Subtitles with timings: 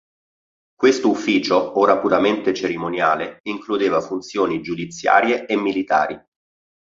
[0.73, 6.19] Questo ufficio ora puramente cerimoniale includeva funzioni giudiziarie e militari.